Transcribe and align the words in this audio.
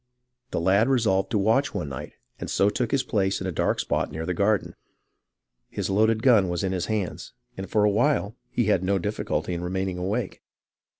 The 0.49 0.59
lad 0.59 0.87
resolved 0.87 1.29
to 1.29 1.37
watch 1.37 1.75
one 1.75 1.89
night, 1.89 2.13
and 2.39 2.49
so 2.49 2.71
took 2.71 2.89
his 2.89 3.03
place 3.03 3.39
in 3.39 3.45
a 3.45 3.51
dark 3.51 3.79
spot 3.79 4.11
near 4.11 4.25
the 4.25 4.33
garden. 4.33 4.73
His 5.69 5.91
loaded 5.91 6.23
gun 6.23 6.49
was 6.49 6.63
in 6.63 6.71
his 6.71 6.87
hands, 6.87 7.33
and 7.55 7.69
for 7.69 7.83
a 7.83 7.91
while 7.91 8.35
he 8.49 8.65
had 8.65 8.83
no 8.83 8.97
difficulty 8.97 9.53
in 9.53 9.61
remaining 9.63 9.99
awake. 9.99 10.41